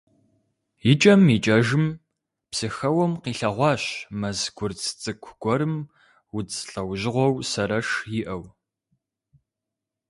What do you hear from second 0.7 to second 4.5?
ИкӀэм икӀэжым, Псыхэуэм къилъэгъуащ мэз